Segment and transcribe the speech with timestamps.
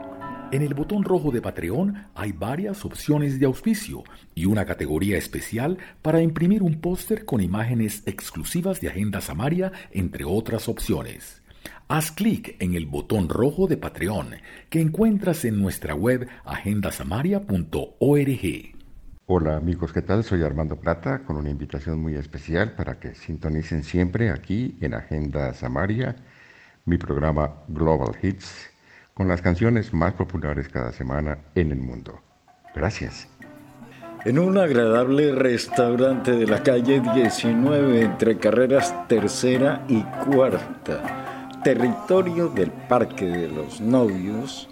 [0.52, 4.02] en el botón rojo de Patreon hay varias opciones de auspicio
[4.34, 10.24] y una categoría especial para imprimir un póster con imágenes exclusivas de Agenda Samaria, entre
[10.24, 11.42] otras opciones.
[11.88, 14.36] Haz clic en el botón rojo de Patreon
[14.68, 18.76] que encuentras en nuestra web agendasamaria.org.
[19.26, 20.24] Hola amigos, ¿qué tal?
[20.24, 25.54] Soy Armando Plata con una invitación muy especial para que sintonicen siempre aquí en Agenda
[25.54, 26.16] Samaria
[26.86, 28.69] mi programa Global Hits
[29.20, 32.22] con las canciones más populares cada semana en el mundo.
[32.74, 33.28] Gracias.
[34.24, 42.70] En un agradable restaurante de la calle 19 entre carreras tercera y cuarta, territorio del
[42.70, 44.70] Parque de los Novios,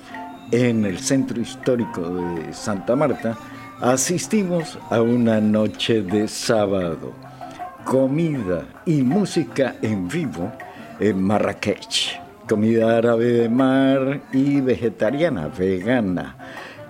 [0.50, 3.36] en el centro histórico de Santa Marta,
[3.82, 7.12] asistimos a una noche de sábado,
[7.84, 10.50] comida y música en vivo
[11.00, 16.36] en Marrakech comida árabe de mar y vegetariana, vegana,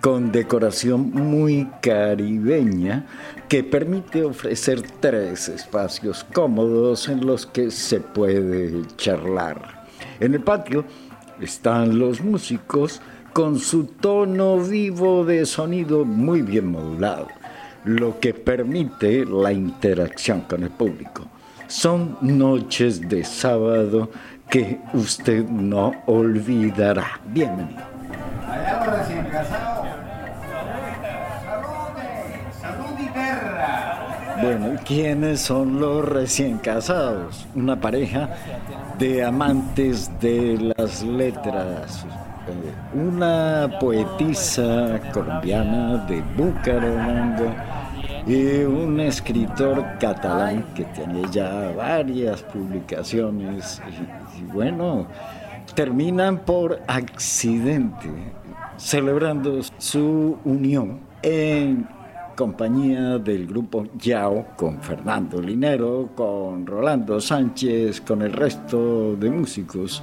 [0.01, 3.05] con decoración muy caribeña
[3.49, 9.85] que permite ofrecer tres espacios cómodos en los que se puede charlar.
[10.21, 10.85] En el patio
[11.41, 13.03] están los músicos
[13.33, 17.27] con su tono vivo de sonido muy bien modulado,
[17.85, 21.27] lo que permite la interacción con el público.
[21.67, 24.11] Son noches de sábado
[24.49, 27.21] que usted no olvidará.
[27.27, 27.83] Bienvenido.
[34.41, 37.47] Bueno, ¿quiénes son los recién casados?
[37.55, 38.31] Una pareja
[38.99, 42.07] de amantes de las letras.
[42.49, 47.68] Eh, una poetisa colombiana de Bucaramanga
[48.29, 53.81] y un escritor catalán que tiene ya varias publicaciones
[54.39, 55.07] y, bueno,
[55.75, 58.11] terminan por accidente
[58.77, 61.89] celebrando su unión en
[62.37, 70.03] compañía del grupo Yao con Fernando Linero, con Rolando Sánchez, con el resto de músicos.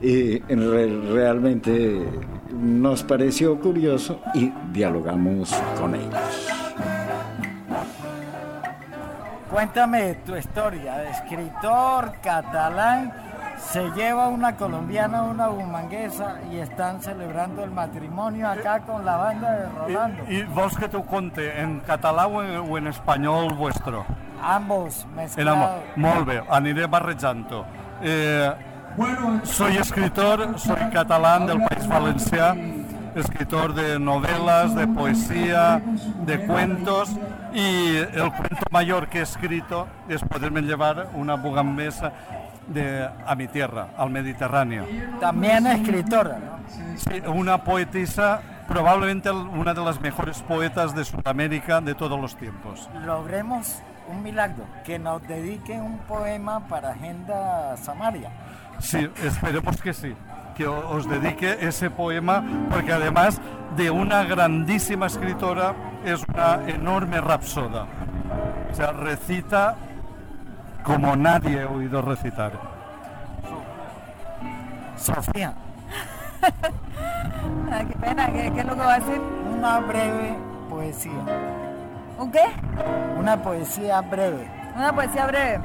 [0.00, 2.06] Y realmente
[2.52, 6.61] nos pareció curioso y dialogamos con ellos.
[9.52, 13.12] Cuéntame tu historia de escritor catalán.
[13.58, 19.52] Se lleva una colombiana, una bumanguesa y están celebrando el matrimonio acá con la banda
[19.52, 20.24] de Rolando.
[20.26, 22.30] ¿Y, vos que te cuente en catalán
[22.66, 24.06] o en, español vuestro?
[24.42, 25.82] Ambos mezclados.
[25.96, 27.46] Molt bé, aniré barrejant
[28.00, 28.52] eh,
[29.44, 32.56] soy escritor, soy catalán del País Valencià
[33.14, 35.82] escritor de novelas, de poesía,
[36.24, 37.10] de cuentos
[37.52, 42.12] y el cuento mayor que he escrito es poderme llevar una bugambesa
[42.66, 44.86] de, a mi tierra, al Mediterráneo.
[45.20, 46.38] También escritora.
[46.96, 52.88] Sí, una poetisa, probablemente una de las mejores poetas de Sudamérica de todos los tiempos.
[53.04, 58.30] Logremos un milagro, que nos dedique un poema para Agenda Samaria.
[58.80, 60.14] Sí, esperemos que sí
[60.54, 63.40] que os dedique ese poema, porque además
[63.76, 67.86] de una grandísima escritora, es una enorme rapsoda.
[68.70, 69.76] O sea, recita
[70.82, 72.52] como nadie he oído recitar.
[74.96, 75.54] Sofía,
[77.88, 79.20] qué pena, ¿qué, qué es lo que va a decir?
[79.62, 80.36] una breve
[80.68, 81.24] poesía.
[82.18, 82.46] ¿Un qué?
[83.16, 84.50] Una poesía breve.
[84.76, 85.60] Una poesía breve.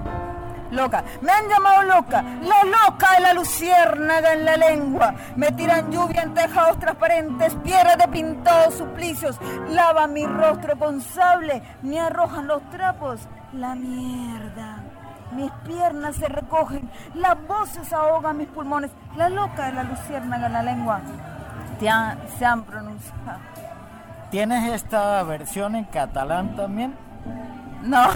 [0.71, 1.03] Loca.
[1.21, 2.23] Me han llamado loca.
[2.41, 5.13] La loca de la luciérnaga en la lengua.
[5.35, 9.39] Me tiran lluvia en tejados transparentes, piedras de pintados suplicios.
[9.69, 11.61] Lava mi rostro con sable.
[11.81, 13.21] Me arrojan los trapos.
[13.53, 14.83] La mierda.
[15.31, 16.89] Mis piernas se recogen.
[17.13, 18.91] Las voces ahogan mis pulmones.
[19.15, 21.01] La loca de la luciérnaga en la lengua.
[21.79, 23.39] Se han pronunciado.
[24.31, 26.93] ¿Tienes esta versión en catalán también?
[27.83, 28.07] No.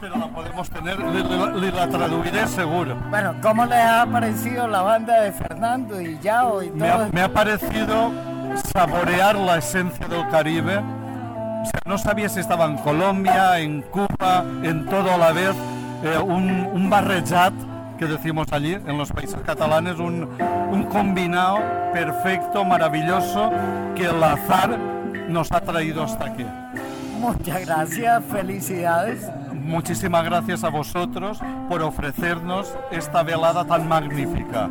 [0.00, 2.96] Pero la podemos tener, le, le- le la traduciré seguro.
[3.10, 7.08] Bueno, ¿cómo le ha parecido la banda de Fernando y Yao y Me ha, todo?
[7.12, 8.10] me ha parecido
[8.72, 10.78] saborear la esencia del Caribe.
[10.78, 15.54] O sea, no sabía si estaba en Colombia, en Cuba, en todo a la vez.
[16.04, 17.52] Eh, un, un barrejat,
[17.98, 20.28] que decimos allí, en los países catalanes, un,
[20.70, 21.58] un combinado
[21.92, 23.50] perfecto, maravilloso,
[23.94, 24.76] que el azar
[25.28, 26.46] nos ha traído hasta aquí.
[27.18, 29.26] Muchas gracias, felicidades.
[29.52, 34.68] Muchísimas gracias a vosotros por ofrecernos esta velada tan magnífica.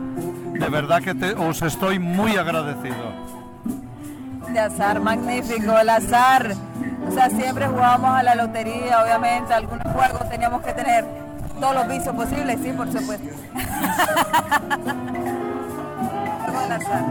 [0.53, 3.13] De verdad que te- os estoy muy agradecido.
[4.51, 6.53] De azar, magnífico, el azar.
[7.07, 11.05] O sea, siempre jugábamos a la lotería, obviamente, algunos juegos teníamos que tener
[11.59, 13.29] todos los vicios posibles, sí, por supuesto.
[16.45, 17.03] Juego del azar.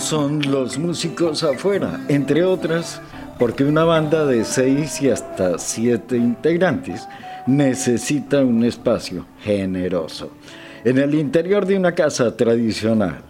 [0.00, 3.00] Son los músicos afuera, entre otras,
[3.38, 7.06] porque una banda de seis y hasta siete integrantes
[7.46, 10.30] necesita un espacio generoso.
[10.84, 13.20] En el interior de una casa tradicional,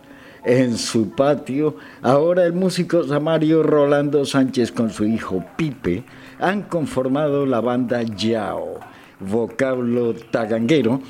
[0.44, 6.04] en su patio, ahora el músico Samario Rolando Sánchez con su hijo Pipe
[6.38, 8.78] han conformado la banda Yao,
[9.18, 11.00] vocablo taganguero,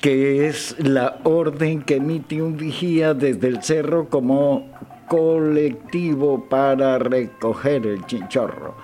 [0.00, 4.76] que es la orden que emite un vigía desde el cerro como
[5.06, 8.74] colectivo para recoger el chinchorro.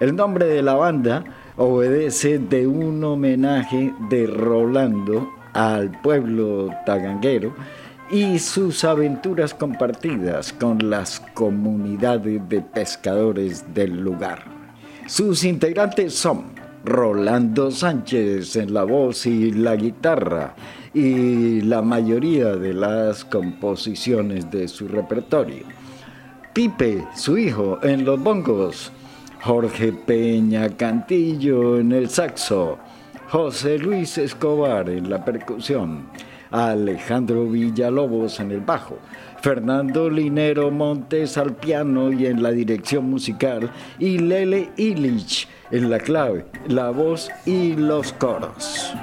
[0.00, 1.24] El nombre de la banda
[1.56, 7.54] obedece de un homenaje de Rolando al pueblo taganguero
[8.10, 14.44] y sus aventuras compartidas con las comunidades de pescadores del lugar.
[15.06, 20.54] Sus integrantes son Rolando Sánchez en la voz y la guitarra
[20.94, 25.64] y la mayoría de las composiciones de su repertorio.
[26.52, 28.92] Pipe, su hijo, en los bongos.
[29.42, 32.78] Jorge Peña Cantillo en el saxo.
[33.30, 36.08] José Luis Escobar en la percusión.
[36.50, 38.98] Alejandro Villalobos en el bajo.
[39.40, 43.70] Fernando Linero Montes al piano y en la dirección musical.
[43.98, 48.94] Y Lele Illich en la clave, la voz y los coros.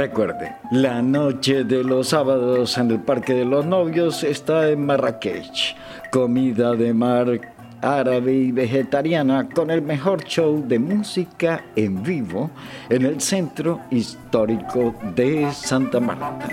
[0.00, 5.76] Recuerde, la noche de los sábados en el Parque de los Novios está en Marrakech.
[6.10, 7.38] Comida de mar
[7.82, 12.50] árabe y vegetariana con el mejor show de música en vivo
[12.88, 16.48] en el centro histórico de Santa Marta.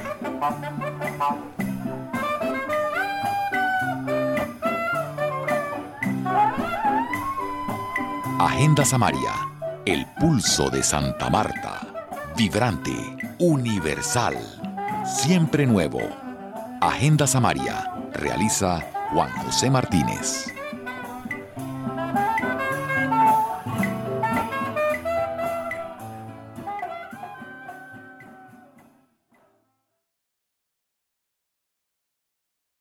[8.42, 9.32] Agenda Samaria,
[9.86, 11.97] el pulso de Santa Marta.
[12.38, 12.94] Vibrante,
[13.40, 14.36] universal,
[15.04, 16.00] siempre nuevo.
[16.82, 20.57] Agenda Samaria, realiza Juan José Martínez.